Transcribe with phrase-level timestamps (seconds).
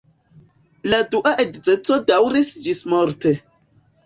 [0.93, 3.37] La dua edzeco daŭris ĝismorte.